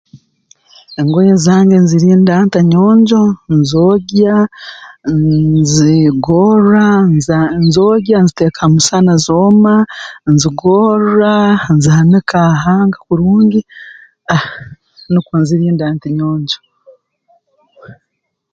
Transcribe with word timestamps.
Engoye 0.99 1.33
zange 1.45 1.75
nzirinda 1.83 2.33
nta 2.47 2.61
nyonjo 2.71 3.21
nzogya 3.57 4.35
mmnzigorra 5.15 6.87
nza 7.15 7.39
nzoogya 7.65 8.17
nziteeka 8.21 8.59
ha 8.63 8.67
musana 8.73 9.13
zooma 9.25 9.75
nzigorra 10.33 11.33
nzihanika 11.75 12.39
ha 12.45 12.55
hanga 12.63 12.97
kurungi 13.05 13.61
ah 14.35 14.45
nukwo 15.11 15.33
nzirinda 15.41 15.85
nti 15.95 16.07
nyonjo 16.17 16.59